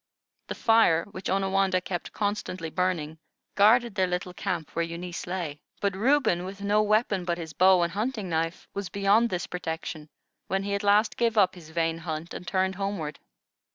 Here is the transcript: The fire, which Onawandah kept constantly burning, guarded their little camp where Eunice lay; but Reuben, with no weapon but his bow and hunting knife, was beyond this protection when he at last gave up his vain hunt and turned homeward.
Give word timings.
The 0.47 0.55
fire, 0.55 1.05
which 1.11 1.29
Onawandah 1.29 1.81
kept 1.81 2.11
constantly 2.11 2.71
burning, 2.71 3.19
guarded 3.53 3.93
their 3.93 4.07
little 4.07 4.33
camp 4.33 4.71
where 4.71 4.81
Eunice 4.81 5.27
lay; 5.27 5.59
but 5.79 5.95
Reuben, 5.95 6.43
with 6.43 6.63
no 6.63 6.81
weapon 6.81 7.23
but 7.23 7.37
his 7.37 7.53
bow 7.53 7.83
and 7.83 7.93
hunting 7.93 8.27
knife, 8.27 8.67
was 8.73 8.89
beyond 8.89 9.29
this 9.29 9.45
protection 9.45 10.09
when 10.47 10.63
he 10.63 10.73
at 10.73 10.81
last 10.81 11.17
gave 11.17 11.37
up 11.37 11.53
his 11.53 11.69
vain 11.69 11.99
hunt 11.99 12.33
and 12.33 12.47
turned 12.47 12.73
homeward. 12.73 13.19